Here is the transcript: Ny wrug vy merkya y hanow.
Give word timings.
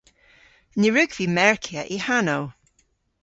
Ny 0.79 0.87
wrug 0.91 1.11
vy 1.17 1.27
merkya 1.37 1.81
y 1.95 1.97
hanow. 2.05 2.45